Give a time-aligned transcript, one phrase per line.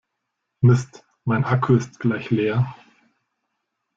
[0.63, 2.73] Mist, mein Akku ist gleich leer.